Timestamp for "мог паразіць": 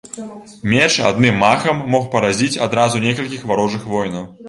1.97-2.61